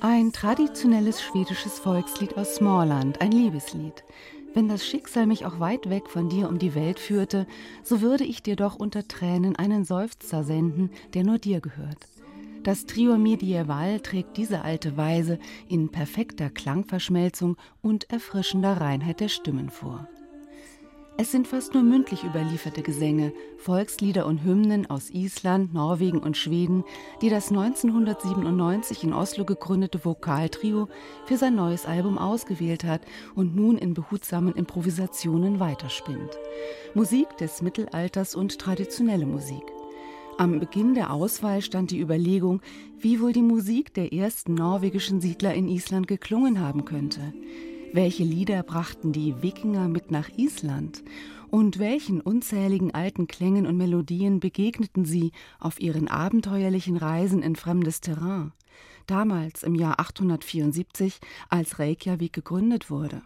Ein 0.00 0.32
traditionelles 0.32 1.22
schwedisches 1.22 1.78
Volkslied 1.78 2.36
aus 2.36 2.56
Småland, 2.56 3.20
ein 3.20 3.32
Liebeslied. 3.32 4.04
Wenn 4.52 4.68
das 4.68 4.86
Schicksal 4.86 5.26
mich 5.26 5.46
auch 5.46 5.60
weit 5.60 5.88
weg 5.88 6.08
von 6.08 6.28
dir 6.28 6.48
um 6.48 6.58
die 6.58 6.74
Welt 6.74 6.98
führte, 6.98 7.46
so 7.82 8.00
würde 8.00 8.24
ich 8.24 8.42
dir 8.42 8.56
doch 8.56 8.76
unter 8.76 9.08
Tränen 9.08 9.56
einen 9.56 9.84
Seufzer 9.84 10.44
senden, 10.44 10.90
der 11.14 11.24
nur 11.24 11.38
dir 11.38 11.60
gehört. 11.60 12.06
Das 12.62 12.86
Trio 12.86 13.18
Medieval 13.18 14.00
trägt 14.00 14.36
diese 14.36 14.62
alte 14.62 14.96
Weise 14.96 15.38
in 15.68 15.90
perfekter 15.90 16.50
Klangverschmelzung 16.50 17.56
und 17.82 18.10
erfrischender 18.10 18.80
Reinheit 18.80 19.20
der 19.20 19.28
Stimmen 19.28 19.70
vor. 19.70 20.08
Es 21.16 21.30
sind 21.30 21.46
fast 21.46 21.74
nur 21.74 21.84
mündlich 21.84 22.24
überlieferte 22.24 22.82
Gesänge, 22.82 23.32
Volkslieder 23.56 24.26
und 24.26 24.42
Hymnen 24.42 24.90
aus 24.90 25.10
Island, 25.10 25.72
Norwegen 25.72 26.18
und 26.18 26.36
Schweden, 26.36 26.82
die 27.22 27.30
das 27.30 27.50
1997 27.50 29.04
in 29.04 29.12
Oslo 29.12 29.44
gegründete 29.44 30.04
Vokaltrio 30.04 30.88
für 31.24 31.36
sein 31.36 31.54
neues 31.54 31.86
Album 31.86 32.18
ausgewählt 32.18 32.82
hat 32.82 33.02
und 33.36 33.54
nun 33.54 33.78
in 33.78 33.94
behutsamen 33.94 34.54
Improvisationen 34.54 35.60
weiterspinnt. 35.60 36.36
Musik 36.94 37.36
des 37.36 37.62
Mittelalters 37.62 38.34
und 38.34 38.58
traditionelle 38.58 39.26
Musik. 39.26 39.62
Am 40.36 40.58
Beginn 40.58 40.94
der 40.94 41.12
Auswahl 41.12 41.62
stand 41.62 41.92
die 41.92 42.00
Überlegung, 42.00 42.60
wie 42.98 43.20
wohl 43.20 43.32
die 43.32 43.42
Musik 43.42 43.94
der 43.94 44.12
ersten 44.12 44.54
norwegischen 44.54 45.20
Siedler 45.20 45.54
in 45.54 45.68
Island 45.68 46.08
geklungen 46.08 46.58
haben 46.58 46.84
könnte. 46.84 47.32
Welche 47.94 48.24
Lieder 48.24 48.64
brachten 48.64 49.12
die 49.12 49.40
Wikinger 49.40 49.86
mit 49.86 50.10
nach 50.10 50.28
Island? 50.36 51.04
Und 51.48 51.78
welchen 51.78 52.20
unzähligen 52.20 52.92
alten 52.92 53.28
Klängen 53.28 53.68
und 53.68 53.76
Melodien 53.76 54.40
begegneten 54.40 55.04
sie 55.04 55.30
auf 55.60 55.78
ihren 55.78 56.08
abenteuerlichen 56.08 56.96
Reisen 56.96 57.40
in 57.40 57.54
fremdes 57.54 58.00
Terrain? 58.00 58.50
Damals 59.06 59.62
im 59.62 59.76
Jahr 59.76 60.00
874, 60.00 61.20
als 61.48 61.78
Reykjavik 61.78 62.32
gegründet 62.32 62.90
wurde. 62.90 63.22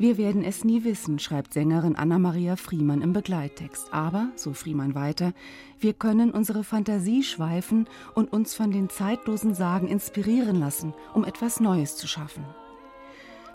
Wir 0.00 0.16
werden 0.16 0.44
es 0.44 0.64
nie 0.64 0.84
wissen, 0.84 1.18
schreibt 1.18 1.54
Sängerin 1.54 1.96
Anna-Maria 1.96 2.54
Friemann 2.54 3.02
im 3.02 3.12
Begleittext. 3.12 3.92
Aber, 3.92 4.28
so 4.36 4.52
Friemann 4.52 4.94
weiter, 4.94 5.32
wir 5.80 5.92
können 5.92 6.30
unsere 6.30 6.62
Fantasie 6.62 7.24
schweifen 7.24 7.88
und 8.14 8.32
uns 8.32 8.54
von 8.54 8.70
den 8.70 8.90
zeitlosen 8.90 9.54
Sagen 9.54 9.88
inspirieren 9.88 10.60
lassen, 10.60 10.94
um 11.14 11.24
etwas 11.24 11.58
Neues 11.58 11.96
zu 11.96 12.06
schaffen. 12.06 12.44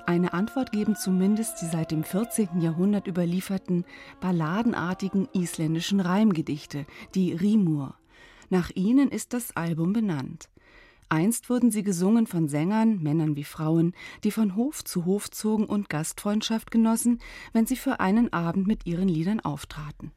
Eine 0.06 0.34
Antwort 0.34 0.74
geben 0.74 0.98
zumindest 0.98 1.62
die 1.62 1.68
seit 1.68 1.92
dem 1.92 2.04
14. 2.04 2.60
Jahrhundert 2.60 3.08
überlieferten 3.08 3.86
balladenartigen 4.20 5.30
isländischen 5.32 6.02
Reimgedichte, 6.02 6.86
die 7.16 7.32
Rimur. 7.32 7.96
Nach 8.50 8.70
ihnen 8.76 9.08
ist 9.08 9.32
das 9.32 9.56
Album 9.56 9.94
benannt. 9.94 10.50
Einst 11.14 11.48
wurden 11.52 11.70
sie 11.70 11.84
gesungen 11.84 12.26
von 12.26 12.48
Sängern, 12.48 12.98
Männern 13.04 13.36
wie 13.36 13.44
Frauen, 13.44 13.94
die 14.24 14.32
von 14.32 14.56
Hof 14.56 14.84
zu 14.84 15.06
Hof 15.06 15.30
zogen 15.30 15.68
und 15.68 15.88
Gastfreundschaft 15.88 16.72
genossen, 16.72 17.20
wenn 17.52 17.68
sie 17.68 17.76
für 17.76 18.00
einen 18.00 18.34
Abend 18.34 18.66
mit 18.66 18.88
ihren 18.88 19.08
Liedern 19.08 19.40
auftraten. 19.40 20.12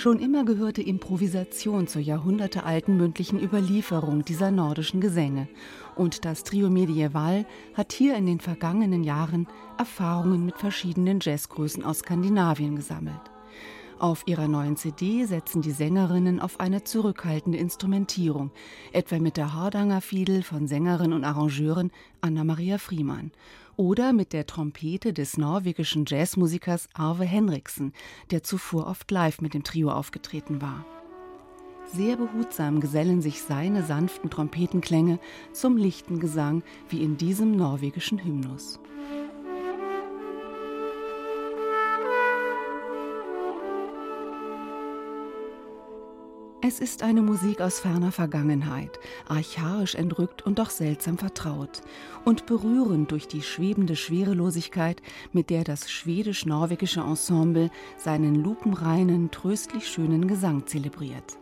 Schon 0.00 0.18
immer 0.18 0.46
gehörte 0.46 0.80
Improvisation 0.80 1.86
zur 1.86 2.00
jahrhundertealten 2.00 2.96
mündlichen 2.96 3.38
Überlieferung 3.38 4.24
dieser 4.24 4.50
nordischen 4.50 5.02
Gesänge. 5.02 5.46
Und 5.94 6.24
das 6.24 6.42
Trio 6.42 6.70
Medieval 6.70 7.44
hat 7.74 7.92
hier 7.92 8.16
in 8.16 8.24
den 8.24 8.40
vergangenen 8.40 9.04
Jahren 9.04 9.46
Erfahrungen 9.76 10.46
mit 10.46 10.56
verschiedenen 10.56 11.18
Jazzgrößen 11.20 11.84
aus 11.84 11.98
Skandinavien 11.98 12.76
gesammelt. 12.76 13.29
Auf 14.00 14.22
ihrer 14.24 14.48
neuen 14.48 14.76
CD 14.76 15.26
setzen 15.26 15.60
die 15.60 15.72
Sängerinnen 15.72 16.40
auf 16.40 16.58
eine 16.58 16.82
zurückhaltende 16.84 17.58
Instrumentierung, 17.58 18.50
etwa 18.92 19.18
mit 19.18 19.36
der 19.36 19.52
Hardanger 19.52 20.00
Fiedel 20.00 20.42
von 20.42 20.66
Sängerin 20.66 21.12
und 21.12 21.22
Arrangeurin 21.22 21.90
Anna-Maria 22.22 22.78
Friemann 22.78 23.30
oder 23.76 24.14
mit 24.14 24.32
der 24.32 24.46
Trompete 24.46 25.12
des 25.12 25.36
norwegischen 25.36 26.06
Jazzmusikers 26.08 26.88
Arve 26.94 27.24
Henriksen, 27.24 27.92
der 28.30 28.42
zuvor 28.42 28.86
oft 28.86 29.10
live 29.10 29.42
mit 29.42 29.52
dem 29.52 29.64
Trio 29.64 29.90
aufgetreten 29.90 30.62
war. 30.62 30.86
Sehr 31.92 32.16
behutsam 32.16 32.80
gesellen 32.80 33.20
sich 33.20 33.42
seine 33.42 33.82
sanften 33.82 34.30
Trompetenklänge 34.30 35.18
zum 35.52 35.76
lichten 35.76 36.20
Gesang 36.20 36.62
wie 36.88 37.02
in 37.02 37.18
diesem 37.18 37.54
norwegischen 37.54 38.24
Hymnus. 38.24 38.80
Es 46.62 46.78
ist 46.78 47.02
eine 47.02 47.22
Musik 47.22 47.62
aus 47.62 47.80
ferner 47.80 48.12
Vergangenheit, 48.12 49.00
archaisch 49.26 49.94
entrückt 49.94 50.42
und 50.42 50.58
doch 50.58 50.68
seltsam 50.68 51.16
vertraut 51.16 51.80
und 52.26 52.44
berührend 52.44 53.10
durch 53.12 53.26
die 53.26 53.40
schwebende 53.40 53.96
Schwerelosigkeit, 53.96 55.00
mit 55.32 55.48
der 55.48 55.64
das 55.64 55.90
schwedisch-norwegische 55.90 57.00
Ensemble 57.00 57.70
seinen 57.96 58.34
lupenreinen, 58.34 59.30
tröstlich 59.30 59.88
schönen 59.88 60.28
Gesang 60.28 60.66
zelebriert. 60.66 61.38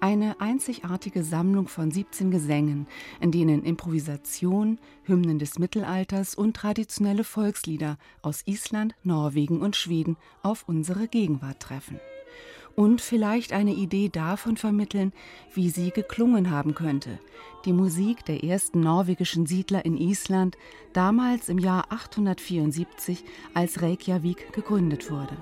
Eine 0.00 0.40
einzigartige 0.40 1.22
Sammlung 1.22 1.68
von 1.68 1.92
17 1.92 2.32
Gesängen, 2.32 2.88
in 3.20 3.30
denen 3.30 3.62
Improvisation, 3.62 4.80
Hymnen 5.04 5.38
des 5.38 5.60
Mittelalters 5.60 6.34
und 6.34 6.56
traditionelle 6.56 7.22
Volkslieder 7.22 7.98
aus 8.20 8.42
Island, 8.46 8.96
Norwegen 9.04 9.60
und 9.60 9.76
Schweden 9.76 10.16
auf 10.42 10.64
unsere 10.66 11.06
Gegenwart 11.06 11.60
treffen 11.60 12.00
und 12.76 13.00
vielleicht 13.00 13.52
eine 13.52 13.72
Idee 13.72 14.08
davon 14.08 14.56
vermitteln, 14.56 15.12
wie 15.54 15.70
sie 15.70 15.90
geklungen 15.90 16.50
haben 16.50 16.74
könnte. 16.74 17.18
Die 17.64 17.72
Musik 17.72 18.24
der 18.24 18.42
ersten 18.44 18.80
norwegischen 18.80 19.46
Siedler 19.46 19.84
in 19.84 19.96
Island, 19.96 20.56
damals 20.92 21.48
im 21.48 21.58
Jahr 21.58 21.86
874, 21.90 23.24
als 23.54 23.82
Reykjavik 23.82 24.52
gegründet 24.52 25.10
wurde. 25.10 25.36